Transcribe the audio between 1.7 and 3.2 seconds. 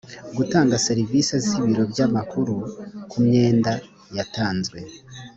by amakuru ku